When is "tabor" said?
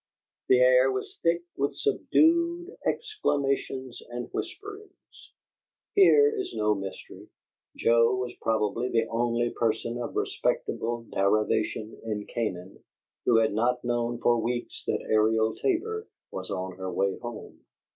15.55-16.07